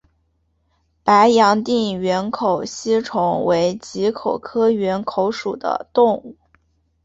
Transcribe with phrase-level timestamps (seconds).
[1.03, 6.35] 白洋淀缘口吸虫为棘口科缘口属的动物。